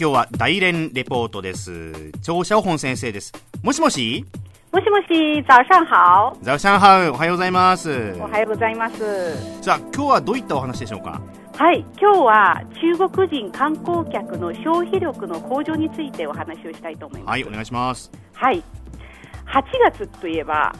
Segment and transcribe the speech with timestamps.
[0.00, 4.24] 今日は大連レポートです張小本先生ですもしもし？
[4.72, 6.38] もしもし、早上好。
[6.42, 8.14] 早上好、おはようございます。
[8.18, 9.62] おはようございます。
[9.62, 11.20] さあ、今日はどういったお話でしょうか？
[11.54, 17.28] はい、今日は中国人観光客の消費力の向上についてお話をしたいと思います。
[17.28, 18.10] はい、お願いします。
[18.32, 18.62] はい。
[19.48, 20.74] 8月といえば、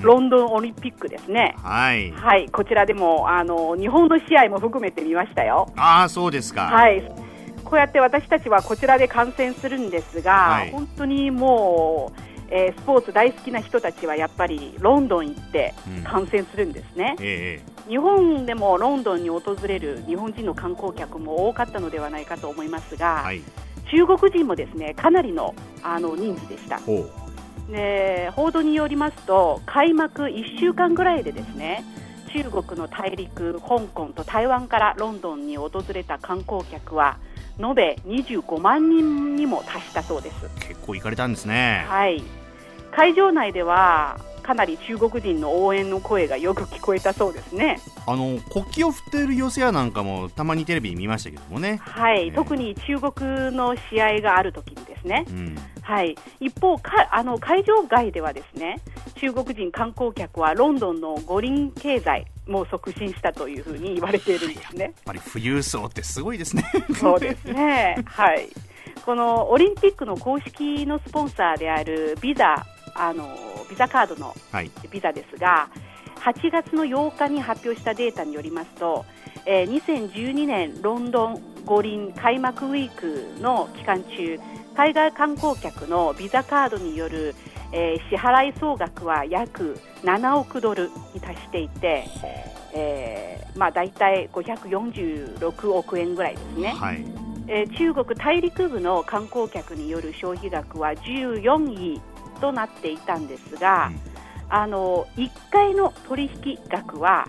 [0.00, 1.54] ロンドンオリンピックですね。
[1.62, 2.12] はい。
[2.12, 5.70] はい、こちらでも、あの、日本の試合も含めて見ましたよ。
[5.76, 6.62] ああ、そうですか。
[6.62, 7.02] はい。
[7.64, 12.20] こうやって私たちはこちらで観戦するんですが、はい本当にもう、
[12.50, 17.16] えースポーツ大好きな人たちはやっぱりロンドン行ってうん観戦するんですね。
[17.20, 23.42] ええ日本でもロンドンに訪れる日本人の観光客も多かったのではないかと思いますが、はい。
[23.90, 26.78] 中国人もですねかなりのあの人数でした。
[26.78, 27.04] ほ
[27.70, 31.84] で報道によりますと開幕1週間ぐらいでですね
[32.34, 37.18] 中国の大陸、香港と台湾からロンドンに訪れた観光客は
[37.58, 40.46] 延べ25万人にも達したそうです。
[40.46, 40.50] う。
[40.60, 41.84] 結構行かれたんですね。
[41.88, 42.22] はい、
[42.90, 47.80] 会場内ではかなり中国人の応援の声がよく聞こえたそうですね。
[48.06, 51.78] あの、国旗を振っている寄せ屋なんかもたまにテレビで見ましたけどもね。
[51.80, 55.56] はい、ええ特に中国の試合があるときにですね、うん。
[55.80, 58.80] はい、一方かあの、会場外ではですね
[59.16, 64.84] 中国人観光客はロンドンの五輪経済も促進したというふうに言われているんですね。
[64.84, 66.64] やっぱり富裕層ってすごいですね。
[66.98, 68.48] そうですね、はい、
[69.04, 73.36] このオリンピックの公式のスポンサーであるビザあの
[73.68, 74.70] ビザカードのはい。
[74.90, 75.68] ビザですが
[76.16, 79.04] 8月の8日に発表したデータによりますと、
[79.46, 84.38] えー2012年ロンドン五輪開幕ウィークの期間中
[84.74, 87.34] 海外観光客のビザカードによる、
[87.76, 92.04] えー支払い総額は約7億ドルに達していて、
[92.72, 97.04] えーまあ、大体546億円ぐらいですね、はい。
[97.48, 102.00] えー中国大陸部の観光客による消費額は14位
[102.40, 103.98] となっていたんですが、うん。
[104.50, 107.26] あの1回の取引額は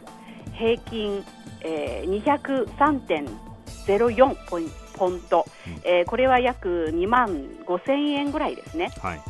[0.54, 1.24] 平均、
[1.62, 5.74] えー、203.04ポインポンド、うん。
[5.84, 7.30] えーこれは約2万
[7.66, 9.22] 5000円ぐらいですね、はい。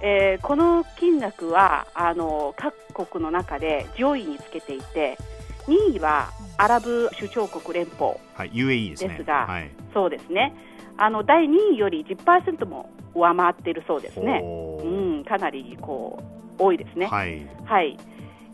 [0.00, 5.18] えーこの金額はあの各国の中で上位につけていて
[5.66, 8.50] 2位はアラブ首長国連邦はい。
[8.50, 9.70] UAE ですがはい。
[9.92, 10.54] そうですね
[10.96, 14.42] あの第2位より10%も上回っているそうですね、
[14.82, 16.22] うん、かなりこ
[16.58, 17.06] う多いですね。
[17.06, 17.46] はい。
[17.64, 17.96] はい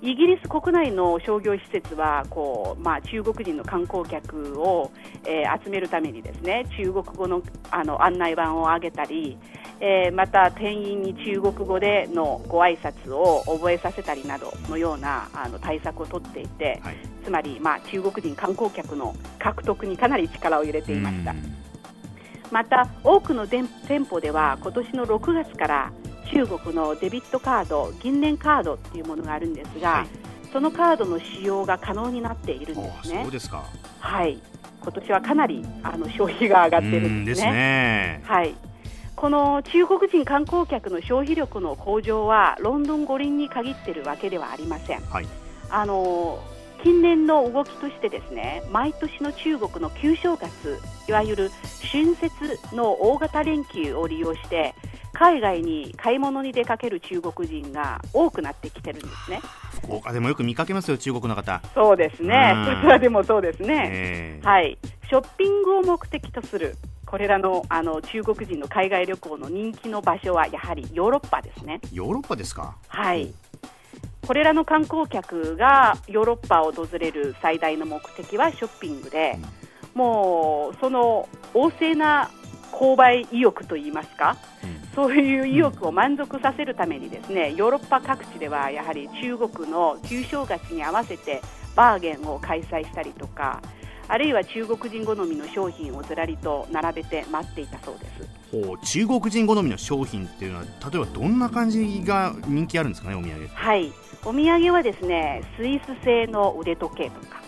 [0.02, 4.90] イギリス国内の商業施設はこう、まあ、中国人の観光客を、
[5.24, 9.38] えー集めるためにですね中国語のあの案内板を上げたり、
[9.80, 16.96] えーまた店員に中国語でのご挨拶を覚えさせたりなどのようなあの対策を取っていてはい。
[17.24, 21.30] つまり、まあ、中国人観光客の獲得にかなり力を入れていました。
[21.32, 21.54] うん
[22.50, 25.92] また多くの店店舗では今年の6月から
[26.30, 30.06] 中国のデビットカード銀聯カードっていうものがあるんですが、はい
[30.52, 33.64] そのカードの使用が可能になっているんおですねそうですか。
[33.98, 34.38] はい
[34.80, 38.22] 今年はかなりあの消費が上がってるうんんですですねね。
[38.24, 38.54] はい
[39.24, 45.26] この中国人観光客の消費力の向上はロンドン五輪に限っているわけではありませんはい。
[45.70, 46.44] あの
[46.82, 51.50] 近年の動きとしてですね毎年の中国の旧正月いわゆる
[51.90, 54.74] 春節の大型連休を利用して
[55.14, 59.40] 海外に買い物に出かける中国人が多くなってきてるんですね。
[59.72, 61.62] 福岡でもよく見かけますよ、中国の方。
[61.74, 64.76] そうですねうんこちらでもそうですね、ええはい、
[65.08, 66.76] ショッピングを目的とする
[67.14, 71.80] これらのあの中国人の海外旅行の人気の場所はやはりヨーロッパですね。
[71.92, 72.74] ヨーロッパですか？
[72.88, 73.32] はい、
[74.26, 79.38] これらの観光客がヨーロッパを訪れる最大の目的はショッピングで、
[79.94, 82.32] もうその旺盛な
[82.72, 84.88] 購買意欲といいますか、うん。
[84.96, 91.40] そういう意欲を満足させるためにですねヨーロッパ各地ではやはり中国の旧正月に合わせて
[91.76, 93.62] バーゲンを開催したりとか
[94.08, 98.28] あるいは中国人好みの商品をずらりと並べて待っていたそうです。
[98.52, 103.92] ほう中国人好みの商品っていうのは例えばどんな感じが人気あるんですかねお土産はい、
[104.24, 107.42] お土産はですねスイス製の腕時計とか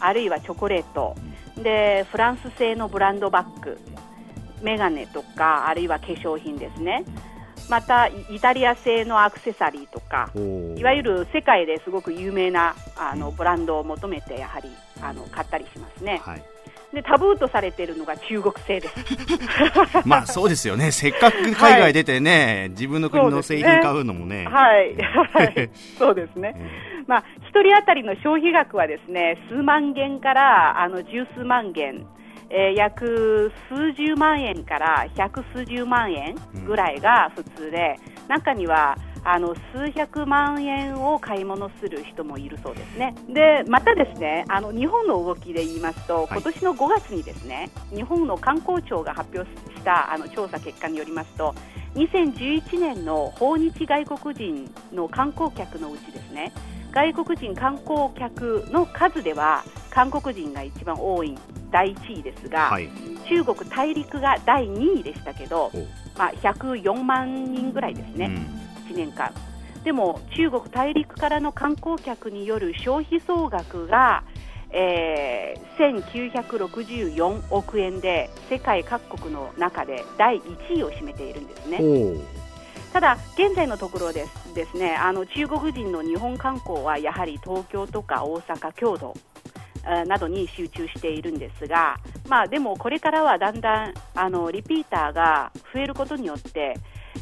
[0.00, 1.16] あるいはチョコレート。
[1.62, 3.78] でフランス製のブランドバッグ
[4.62, 7.04] メガネとかあるいは化粧品ですね
[7.68, 10.30] またイイタリア製のアクセサリーとか
[10.76, 14.68] いわゆる世界ですごく有名なあのブランドを求めてやはり
[15.02, 16.20] あの買ったりしますね。
[16.24, 16.42] はい。
[16.92, 18.94] でタブーとされているのが中国製です。
[20.08, 20.90] まあそうですよね。
[20.90, 24.46] せっかく海外出てね、 自分の国の製品買うのもね。
[24.46, 26.54] はい、 はい、そうですね。
[26.56, 32.06] えまあ、1人当たりの消費額はですね数万元からあの十数万元、
[32.50, 36.36] えー約数十万円から百数十万円
[36.66, 37.96] ぐらいが普通で、
[38.28, 43.14] 中にはあの数百万円を買い物する人もいるそうですね。
[43.28, 51.54] で、またですね、あの日本の動きで言いますと、はい今年の5月にですね、日本の観光庁が発表したあの調査結果によりますと、
[51.94, 56.52] 2011年の訪日外国人の観光客のうちですね、
[56.98, 61.38] 外国人観光客の数では韓国人が一番多い
[61.70, 62.88] 第1位ですが、はい。
[63.28, 65.86] 中国大陸が第2位でしたけどお、
[66.18, 68.44] まあ、104万人ぐらいですね、
[68.88, 69.32] 1年間。
[69.84, 74.24] でも中国大陸からの観光客による消費総額が、
[74.70, 81.78] えー1964億円で世界各国の中で第1位を占めているんですね。
[82.92, 89.14] ただ、現在のところですですねあの中国人の日本観光はやはり東京とか大阪、京都
[89.84, 91.96] えーなどに集中しているんですが、
[92.28, 96.74] まあ、でもこれからはだんだんあのリピーターが増えることによって、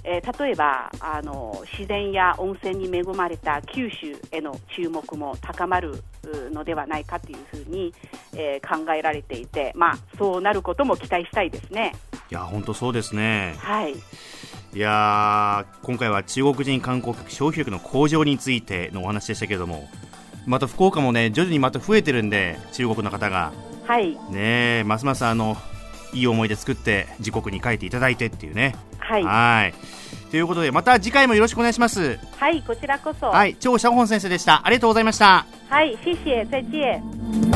[0.03, 7.95] えー例えばあの自然や温泉に恵まれた九州への注目も高まるうのではないかというふうに、
[8.35, 11.95] えー考えられていて、まあ、そうなることも期待したいですね。
[12.31, 13.55] いや、本当そうですね。
[13.59, 13.95] はい
[14.77, 19.89] いやー今回は中国人観光客消費力の向上についてのお話でしたけれども
[20.45, 23.55] また福岡もね徐々にまた増えてるんで中国の方が。
[23.87, 24.11] はい。
[24.31, 25.57] ねえますますあの
[26.13, 28.77] いい思い出作って自国に帰っていただいてっていうね。
[28.99, 29.25] はい。
[29.25, 29.75] はい。
[30.31, 32.19] ということでまた次回もよろしくお願いします。
[32.37, 33.29] はい、こちらこそ。
[33.29, 34.61] はい張シャオホン先生でした。
[34.63, 35.47] ありがとうございました。
[35.71, 37.56] はい、谢谢，再见。